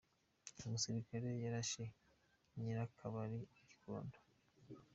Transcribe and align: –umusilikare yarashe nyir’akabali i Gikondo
–umusilikare 0.65 1.29
yarashe 1.43 1.83
nyir’akabali 2.57 3.39
i 3.59 3.61
Gikondo 3.67 4.17